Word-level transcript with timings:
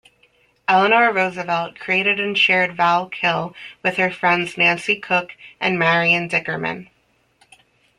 Eleanor 0.67 1.13
Roosevelt 1.13 1.77
created 1.77 2.19
and 2.19 2.35
shared 2.35 2.75
Val-Kill 2.75 3.55
with 3.83 3.97
her 3.97 4.09
friends 4.09 4.57
Nancy 4.57 4.95
Cook 4.99 5.33
and 5.59 5.77
Marion 5.77 6.27
Dickerman. 6.27 6.89